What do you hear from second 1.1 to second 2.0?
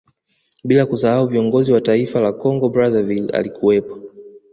viongozi wa